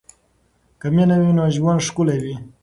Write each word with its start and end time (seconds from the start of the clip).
که 0.79 0.87
مینه 0.95 1.17
وي 1.21 1.31
نو 1.37 1.45
ژوند 1.55 1.85
ښکلی 1.87 2.17
وي. 2.23 2.35